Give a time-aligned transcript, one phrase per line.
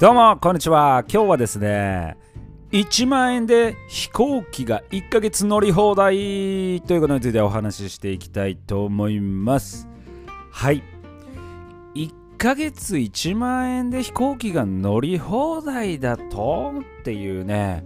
[0.00, 1.04] どうもこんにちは。
[1.12, 2.16] 今日はですね
[2.70, 9.88] 1万円で飛行機が1ヶ月乗り放題ということについてお話ししていきたいと思います。
[10.52, 10.84] はい。
[11.96, 17.84] 1ヶ月1万円で飛行機が乗り放題だとっていうね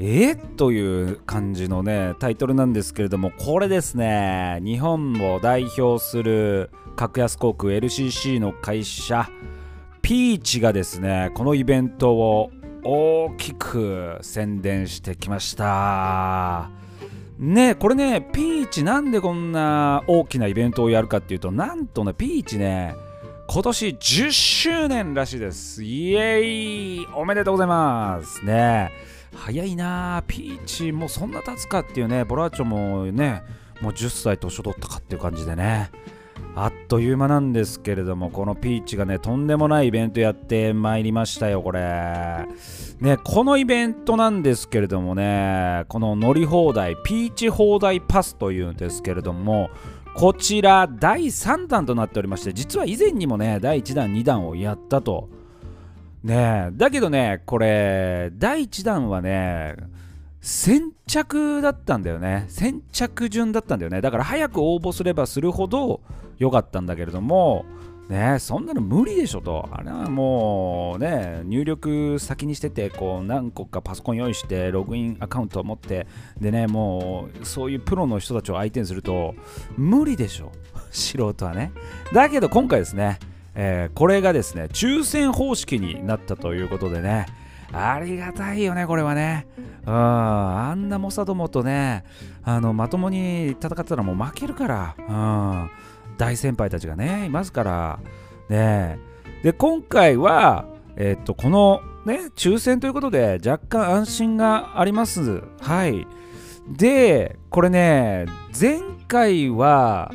[0.00, 9.30] えという感じのねタイトルなんですけれどもこれですね日本を代表する格安航空 LCC の会社
[10.08, 12.50] ピーチがですねこのイベントを
[12.82, 16.70] 大きく宣伝してきました。
[17.38, 22.94] ねこれねピーチなんでこんな大きなイベントをやるかっていうとなんとねピーチね
[23.50, 25.84] 今年10周年らしいです。
[25.84, 27.06] イエーイ！
[27.14, 28.42] おめでとうございます。
[28.46, 28.90] ね。
[29.34, 30.24] 早いな。
[30.26, 33.42] ピーチもうそんな経つかっていうねボラーチョもね
[33.82, 35.90] もう10歳年を取ったかっていう感じでね。
[36.54, 42.46] あっという間なんですけれども、このピーチがね、とんでもないイベントやってまいりましたよ、これ。
[43.00, 49.70] ね、このイベントなんですけれどもね、この乗り放題、ピーチ放題パスというんですけれども、
[50.16, 55.28] こちら第3弾となっておりまして、実は以前にもね、第1弾、2弾をやったと。
[56.24, 59.76] ねだけどね、これ、第1弾はね、
[60.40, 62.46] 先着だったんだよね。
[62.48, 64.00] 先着順だったんだよね。
[64.00, 66.00] だから早く応募すればするほど
[66.38, 67.64] 良かったんだけれども、
[68.08, 69.68] ねそんなの無理でしょと。
[69.70, 76.06] あれはもうね、入力先にしてて、こう何個かパソコン用意して、ログインアカウントを持って、
[76.40, 79.34] でね、もうそういうプロの人たちを相手にすると、
[79.76, 80.52] 無理でしょ。
[80.90, 81.72] 素人はね。
[82.12, 83.18] だけど今回ですね、
[83.54, 87.26] えー、これがですね、抽選方式になったということでね、
[87.72, 89.46] ありがたいよね、これはね。
[89.86, 92.04] うん、あんな猛者どもとね、
[92.42, 95.70] あのまともに戦ったらもう負けるから、うん、
[96.18, 98.00] 大先輩たちがね、いますから、
[98.48, 98.98] ね。
[99.42, 100.66] で、今回は、
[100.96, 105.42] えっと、このね、抽選ということで、若干安心があります。
[105.60, 106.06] はい。
[106.68, 108.26] で、これね、
[108.58, 110.12] 前回は、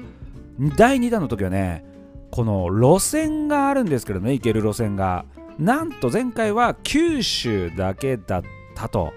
[0.78, 1.86] 第2弾の時はね、
[2.32, 5.26] この路線があるんですけどね、行ける路線が。
[5.60, 8.44] なんと前回は九州だけだっ
[8.76, 9.14] たと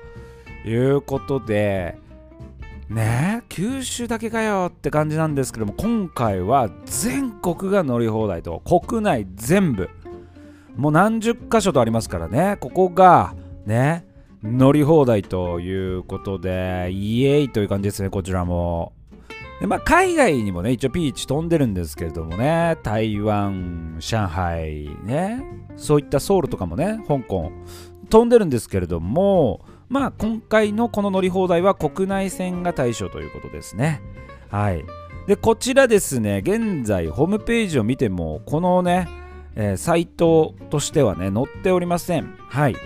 [0.66, 1.98] いうことで
[2.88, 9.88] ね九州だけかよって感じなんですけども今回は全国が乗り放題と国内全部。
[10.76, 12.58] もう何十箇所とありますからね。
[12.60, 14.04] ここがね
[14.42, 18.92] 乗り放題ということでイエーイという感じですねこちらも。
[19.60, 25.42] でまあ、海外にもね、一応ピーチ飛んでるんですけれどもね、台湾、上海ね、
[25.76, 27.50] そういったソウルとかもね、香港、
[28.10, 34.02] 飛んでるんですけれども、まあ、今回のこの乗り放題は国内線が対象ということですね。
[34.50, 34.84] はい。
[35.26, 39.08] で、こちらですね、現在、ホームページを見ても、このね、
[39.54, 42.34] えー、サイトとしてはね、載っておりません。
[42.48, 42.76] はい。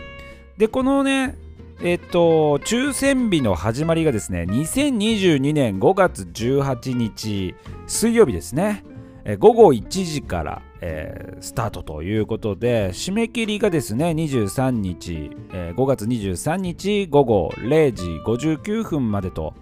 [0.57, 1.37] で、このね、
[1.83, 7.55] えっと、抽選日の始まりがですね、2022年5月18日、
[7.87, 8.85] 水曜日ですね、
[9.25, 19.55] え午後1時から、えー、スタートということで、締め切りがですね、23日、えー、5月23日午後0時59分までと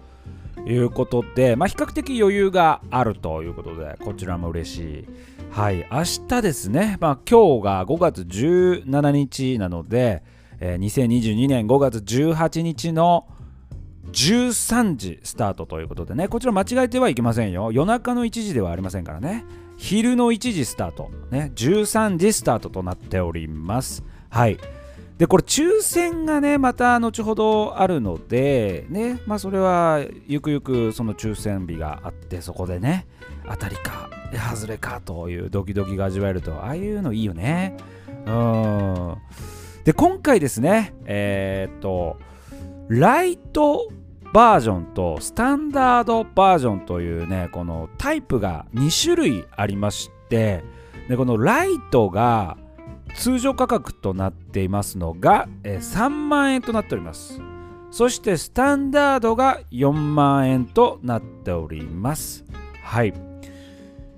[0.65, 5.05] いうことで、まあ、比較的余裕があるということで、こちらも嬉しい。
[5.51, 10.23] はい、明日ですね、まあ、今日が5月17日なので、
[10.59, 13.27] えー、2022年5月18日の
[14.11, 17.71] 13時スタートということでね、こちら間違えてはいけませんよ。
[17.71, 19.45] 夜中の1時ではありませんからね。
[19.79, 24.03] 昼の1時スタート、ね、13時スタートとなっております。
[24.29, 24.59] はい。
[25.17, 33.07] で、これ抽選がね、また後ほどあるので、ね、まあそれはゆくゆくその抽選日があって、そこでね、
[33.49, 34.09] 当たりか、
[34.53, 37.77] 外れかというドキドキが味わえると、ああいうのいいよね。
[38.25, 39.15] うん。
[39.85, 42.17] で今回ですねえー、っと
[42.89, 43.91] ライト
[44.33, 50.63] バージョンとスタンダードバージョンというねこのタイプが2種類ありまして
[51.07, 52.57] でこのライトが
[53.15, 57.41] 通常価格となっていますのが、え3万円となっております
[57.89, 62.45] そしてスタンダードが4万円となっております
[62.83, 63.13] はい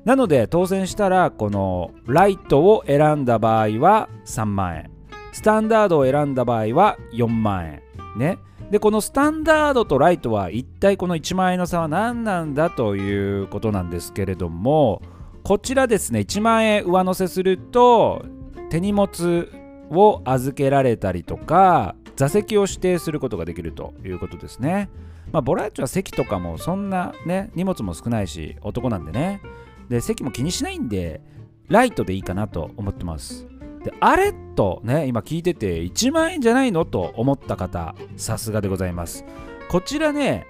[0.04, 4.92] なので当選したらこのライトを選んだ場合は3万円
[5.32, 7.82] スタンダードを選んだ場合は4万円。
[8.18, 8.38] ね。
[8.72, 15.02] で、このスタンダードとライトは一体この1万円の差は何なんだということなんですけれども、
[15.44, 18.24] こちらですね、1万円上乗せすると、
[18.70, 19.50] 手荷物
[19.92, 24.90] を預けられたりとか、座席を指定することができるということですね。
[25.34, 29.42] まあ、ボラーチは席とかもそんなね、荷物も少ないし、男なんでね。
[29.90, 31.20] で、席も気にしないんで、
[31.68, 33.51] ライトでいいかなと思ってます。
[33.84, 34.34] であれ？
[34.56, 36.86] とね今聞いてて1万円じゃないの？
[36.86, 39.26] と思った方さすがでございます。
[39.70, 40.46] こちらね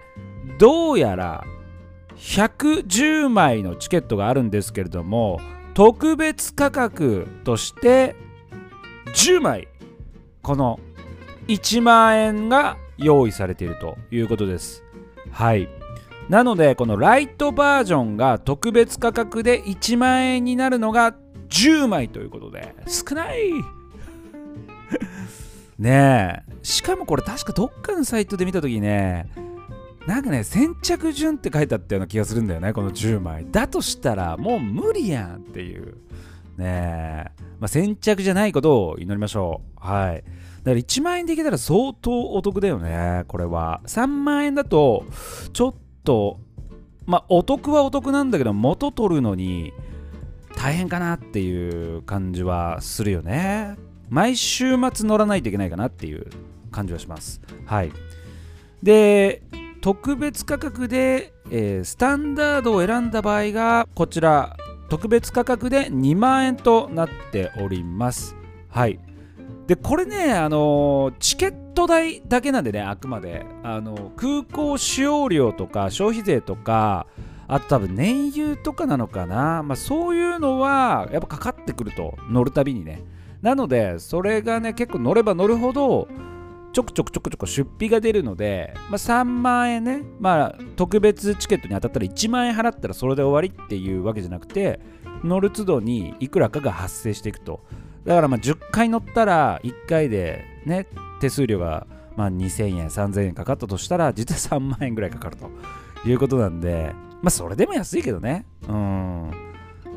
[0.57, 1.43] どうやら
[2.17, 5.39] 110枚のチケットがあるんですけれども
[5.73, 8.15] 特別価格として
[9.13, 9.67] 10枚
[10.41, 10.79] この
[11.47, 14.83] 1万円が用意されているということです。
[15.31, 15.69] はい。
[16.29, 21.15] なのでこのライトバージョンが特別価格で1万円になるのが
[21.51, 23.51] 10枚ということで少ない。
[25.77, 26.51] ねえ。
[26.63, 29.29] しかもこれ確かどっかのサイトで見た時ね
[30.05, 33.45] なんかね先着順って書いてあったような気がするんだよねこの10枚。
[33.51, 35.97] だとしたらもう無理やんっていう。
[36.57, 39.79] ねえ、まあ、先着じゃないことを祈りましょう。
[39.79, 40.23] はい。
[40.63, 43.81] だから1万円でいけたら相当お得だよねこれは。
[43.85, 45.05] 3万円だと
[45.53, 46.39] ちょっと
[47.05, 49.73] まあお得はお得なんだけど元取るのに
[50.55, 53.77] 大変かなっていう感じはするよね。
[54.09, 56.27] 毎週末乗らないといけないかなっていう
[56.71, 57.41] 感じはします。
[57.65, 57.91] はい。
[58.83, 59.41] で
[59.81, 64.55] 特別価格で、えー、スタンダードを選んだ場合がこちら。
[64.91, 68.35] 特別価格で2万円となっております。
[68.67, 68.99] はい。
[69.65, 73.45] でこれねあの、チケット代だけなんでねあくまで。
[73.63, 77.07] あの空港使用料とか消費税とか
[77.51, 83.03] あと多分燃油とかなのかな、まあ、そういうのはやっぱかかってくると乗るたびにね。
[83.41, 86.07] なのでそれがね結構乗れば乗るほど
[86.71, 94.79] ちょくちょくちょくちょく出費が出るので、まあ、3万円ね、まあ、特別チケットに当たったら1万円払ったらそれで終わりっていうわけじゃなくて
[95.21, 97.59] 乗る都度にいくらかが発生していくと。
[98.05, 100.87] だからまあ10回乗ったら1回でね
[101.19, 105.51] 手数料がまあ2000円3000円かかったとしたら実は3万円ぐらいかかると
[106.07, 108.45] いうことなんでまあそれでも安いけどね。
[108.67, 109.31] うん。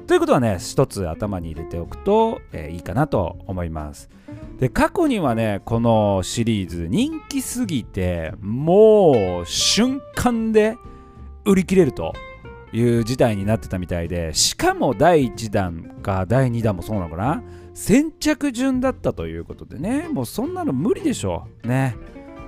[0.07, 4.11] ということはね一つ頭に入れておくと、えー、いいかなと思います。
[4.59, 10.77] で過去にはねこのシリーズ人気すぎてもう瞬間で
[11.45, 12.13] 売り切れると
[12.73, 17.43] いう事態になってたみたいでしかも第1弾か第2弾もそうなのかな。
[17.73, 21.69] 先着順だったということでねもうそんなの無理でしょう。
[21.69, 21.97] ね。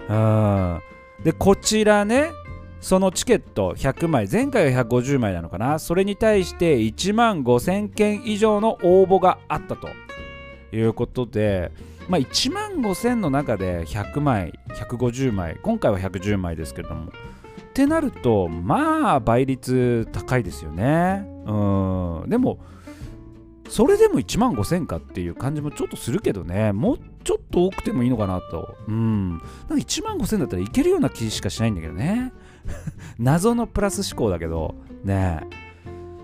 [0.08, 0.80] うん。
[1.24, 2.30] でこちらね
[2.80, 5.78] そのチケット100枚前回は150枚なのかな？
[5.78, 9.88] それに対して1万5000件以上の応募があったと
[10.72, 11.72] いうことで、
[12.08, 17.12] まあ、1万5000の中で100枚150枚今回は110枚ですけれどもっ
[17.72, 21.26] てなるとまあ倍率高いですよね。
[21.46, 22.28] うん。
[22.28, 22.60] でも
[23.68, 26.72] それでも1万5000かっていう感じもちょっとするけどね。
[26.72, 28.76] もうちょっと多くてもいいのかなと。
[28.86, 29.30] うん。
[29.30, 32.32] なんか1万5000だったらいけるような気しかしないんだけどね。
[33.18, 34.74] 謎のプラス思考だけど
[35.04, 35.40] ね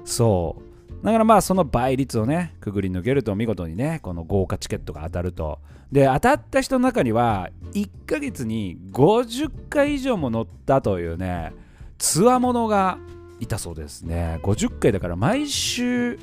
[0.05, 1.05] そう。
[1.05, 5.59] だからまあその倍率をねくぐり抜けると見事にねこの豪華チケットが当たると。
[5.91, 11.53] で当たった人の中には1ヶ月に50回以上も乗ったというね
[11.99, 12.99] つわものが
[13.41, 14.38] いたそうですね。
[14.43, 16.19] 50回だから毎週、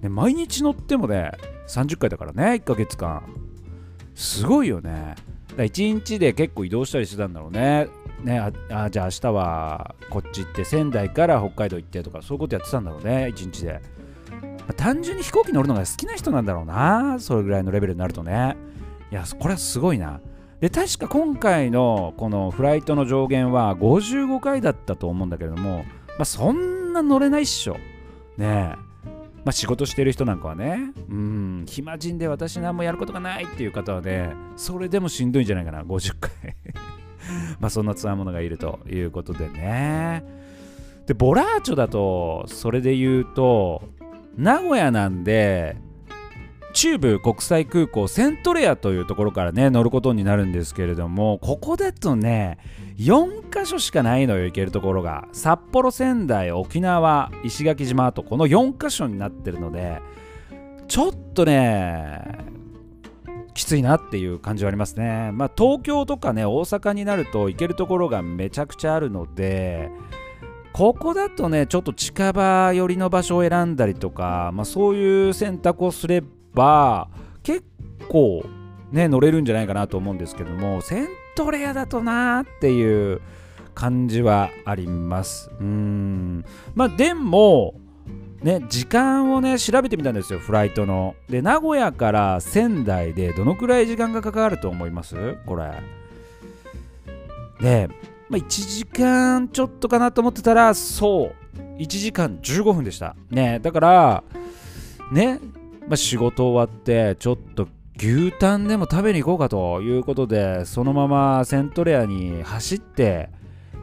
[0.00, 1.32] ね、毎日乗ってもね
[1.68, 3.22] 30回だからね1ヶ月間。
[4.14, 5.16] すごいよね。
[5.56, 7.88] だ1日で結構移動したりしてたんだろうね。
[8.24, 13.82] ね、ああじゃあ明日はこっち行って仙台から北海道行ってとかそういうことやってたんだろうね一日で、
[14.40, 18.56] まあ、単純に飛行機乗るのが好きな人なんだろうなそれぐらいのレベルになるとね。
[19.12, 20.20] いやこれはすごいな。
[20.60, 25.84] で確か今回のこのフライトの上限は55回だったと思うんだけれども、
[26.18, 27.74] まあ、そんな乗れないっしょ。
[28.38, 28.94] ねえ。
[29.44, 30.78] まあ、仕事してる人なんかはね、
[31.10, 36.56] うん、暇人で私何もやることがないっていう方はね、それでもしんどいんじゃないかな、50回。
[37.60, 40.24] まあそんなつわものがいるということでね。
[41.06, 43.82] で、ボラーチョだと、それで言うと、
[44.36, 45.76] 名古屋なんで、
[46.74, 52.58] 中部国際空港セントレアというところからね乗ることになるんですけれどもここだとね
[52.98, 60.02] 4カ所しかないのよ行けるところが札幌仙台沖縄石垣島とこの4カ所になってるので
[60.88, 62.38] ちょっとね
[63.54, 65.30] きついなっていう感じはありますね。
[65.32, 69.90] まあ、東京とかね、大阪になると行けるところがめちゃくちゃあるので、
[70.72, 77.08] ここだとね、ちょっと近場寄りの場所を選んだりとか、まあ、そういう選択をすれば、
[77.44, 77.64] 結
[78.08, 78.44] 構
[78.90, 83.20] ね、乗れるんじゃないかなと思うんですけども、セントレアだとなーっていう
[83.74, 85.50] 感じはあります。
[85.60, 86.44] うん。
[86.74, 87.74] まあ、でも、
[88.44, 91.14] ね、時間をね調べてみたんですよフライトの。
[91.30, 95.38] で名古屋から仙台でどのくらい時間がかかると思います？
[95.46, 95.72] これ。
[97.58, 97.88] で、
[98.28, 103.16] まあ、1時間ちょっとかなと思ってたらそう1時間15分でした。
[103.30, 104.24] ねだから
[105.10, 105.40] ね
[105.88, 113.30] まあ、仕事終わってちょっと牛タンでも食べに行こうかということでそのままセントレアに走って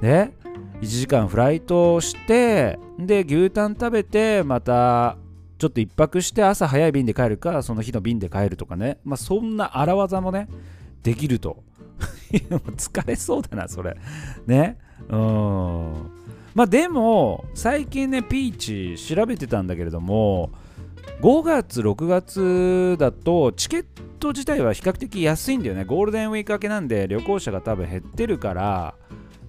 [0.02, 0.34] ね
[0.82, 5.18] 1時間フライトをしてで牛タン食べてまた
[5.60, 8.98] ちょっと1泊して朝早い便で帰るかその日の便で帰るとかね。
[9.04, 10.48] まあそんな荒技もね
[11.04, 11.64] できると。
[12.32, 13.96] 疲れそうだなそれ。
[14.48, 14.80] ね。
[15.08, 15.94] うん。
[16.56, 20.50] まあでも最近ねピーチ調べてたんだけれども
[21.22, 23.86] 5月6月だとチケッ
[24.20, 25.86] ト自体は比較的安いんだよね。
[25.86, 28.96] ゴールデンウィーク明けなんで旅行者が多分減ってるから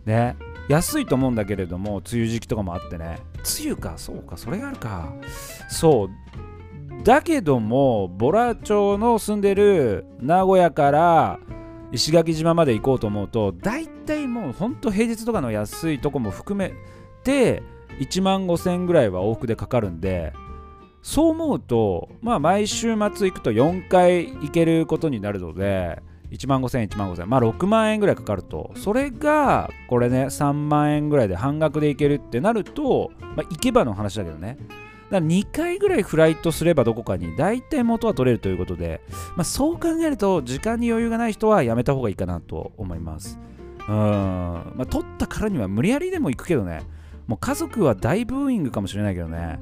[0.04, 0.36] ね。
[0.73, 3.19] 安いと思うんだけれども梅雨時期とかもあってね。
[3.61, 5.12] 梅雨かそうかそれがあるか。
[5.69, 7.05] そう。
[7.05, 11.38] だけどもボラ町の住んでる名古屋から
[11.91, 16.73] 石垣島まで行こうと思うと大体もうほんと平日とかの安いとこも含め
[17.23, 17.62] て
[17.99, 20.33] 1万5000円ぐらいは往復でかかるんで
[21.02, 27.28] そう思うとまあ毎週末行くと4回行けることになるので1万5000円1万5000円。
[27.28, 28.72] まあ6万円ぐらいかかると。
[28.74, 34.56] それがこれね3万円ぐらいで半額で行けるってなると、まあ、行けばの話だけどね。
[35.10, 39.02] だから2回ぐらいフライトすればどこかに大体元は取れるということで、
[39.36, 43.38] まあ、そう考えると時間に余裕がない人はやめた方がいいかなと思います。
[43.88, 43.94] うん。
[43.94, 46.80] まあ取ったからには無理やりでも行くけどね。
[47.26, 49.60] もう家族は大ブーイングかもしれないけどね。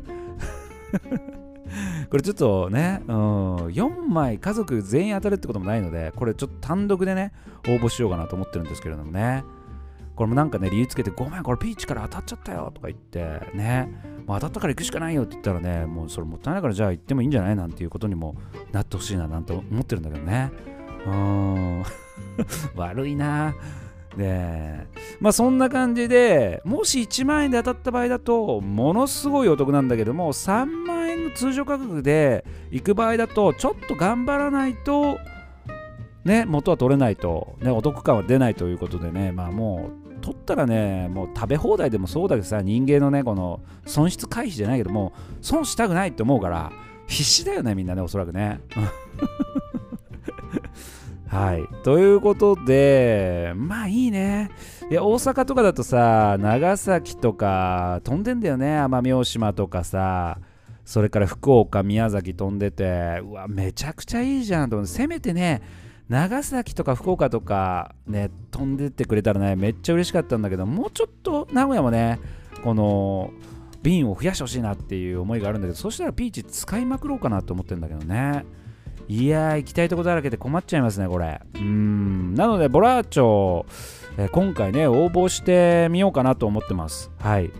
[2.10, 7.32] これちょっとね、うん、4枚家族全員当たるってこともないので、これちょっと単独でね、
[7.68, 9.44] 応募しようかなと思ってるんですけれどもね。
[10.16, 13.88] これもなんかね、理由つけて、ごめん、これピーチから当たっちゃったよとか言って、ね、
[14.26, 18.34] もう当たったから行くしかないよって言ったらね、もうそれもったいないからじゃあ行ってもいいんじゃないなんていうことにも
[18.72, 20.50] なってほしいななんて思ってるんだけどね。
[21.06, 21.82] うん、
[22.76, 23.54] 悪いな。
[24.16, 24.86] で、
[25.20, 35.18] まあそんな感じでもし1万円で当たった場合だとものすごいお得なんだけども3万円の通常価格で行く場合だとちょっと頑張らないと
[36.24, 46.72] ね元は取れないと、ね、お得感は出ないということでねまあもう取ったらねもう食べ放題でもそうだけどさ人間のねこの損失回避じゃないけども損したくないって思うから
[47.06, 48.60] 必死だよねみんなねおそらくね
[51.30, 51.84] はい。
[51.84, 54.50] ということで、まあいいね。
[54.90, 58.66] いや、大阪とかだとさ、長崎とか飛んでんだよね。
[58.80, 60.38] 奄美大島とかさ。
[60.84, 64.84] それから福岡、宮崎飛んでて、うわ、めちゃくちゃいいじゃんと。
[64.86, 65.62] せめてね、
[66.08, 72.18] 長崎とか福岡とかね、飛んでってくれたらね、めっちゃ嬉しかったんだけど、もうちょっと名古屋もね、
[72.64, 73.30] この、
[73.82, 78.44] 瓶を増やしてほしいなっていう思いがあるんだけど、そしたらピーチ使いまくろうかなと思ってるんだけどね。
[79.08, 81.40] いやー、行きたいとこだらけで困っちゃいますね、これ。
[81.54, 82.34] うん。
[82.34, 83.64] なので、ボラーチョ、
[84.18, 87.10] え、今回ね、応募してみようかなと思ってます。
[87.18, 87.50] はい。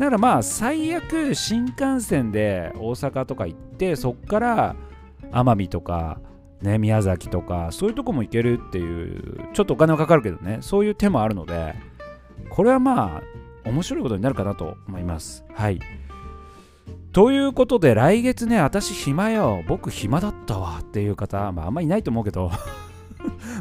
[0.00, 4.76] だからまあ、最悪、新幹線で大阪とか行って、そっから
[5.30, 6.20] 奄美とか、
[6.62, 11.74] ね、宮崎とか、そういうとこも行けるっていう、ちょっとお金はかかるけどね、そういう手もあるので、
[12.48, 15.44] これはまあ、面白いことになるかなと思います。
[15.52, 15.78] はい。
[17.12, 22.52] ということで来月ね私暇よ僕暇だったわっていう方、まあ、あんまいないと思うけど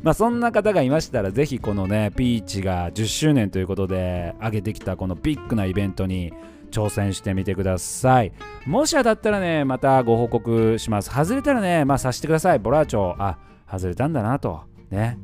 [0.02, 6.34] まあそんな方がいましたらぜひこのねピーチが10周年ということで上げてきたこのビッグなイベントに
[6.72, 8.32] 挑戦してみてください。
[8.66, 11.10] もし当たったらねまたご報告します。
[11.10, 12.60] 外れたらねまあさせてください。
[12.60, 13.38] ボラーチョあ
[13.70, 14.62] 外れたんだなと。
[14.90, 15.18] ね。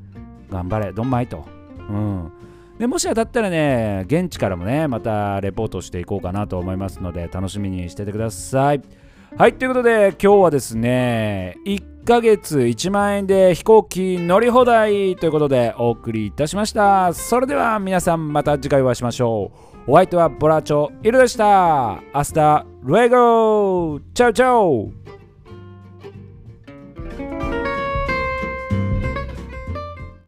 [0.50, 0.94] 頑張れ。
[0.94, 1.46] ドンマイと。
[1.90, 2.32] うん。
[2.78, 8.82] でもし当たったらね、現地からもね、またレポートしていこうかなと思いますので、楽しみにしててください。
[9.38, 17.14] はい、ということで、今日はですね、1ヶ月1万円で飛行機乗り放題ということでお送りいたしました。
[17.14, 19.52] それでは皆さんまた次回お会いしましょ
[19.88, 19.92] う。
[19.92, 22.02] お相手はボラチョイルでした。
[22.14, 24.94] アスタルエゴチャウチャウ